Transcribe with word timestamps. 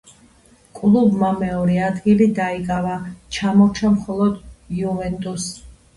კლუბმა 0.79 1.27
მეორე 1.41 1.75
ადგილი 1.89 2.29
დაიკავა, 2.39 2.95
ჩამორჩა 3.37 3.93
მხოლოდ 3.99 4.41
იუვენტუსს. 4.79 5.53